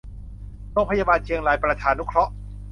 [0.73, 2.31] โรงพยาบาลเชียงรายประชานุเคราะห์